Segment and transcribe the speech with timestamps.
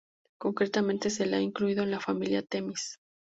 [0.39, 2.97] Concretamente se le ha incluido en la familia Temis.